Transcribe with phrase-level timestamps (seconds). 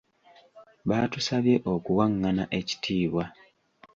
[0.89, 3.23] Baatusabye okuwangana ekitiibwa.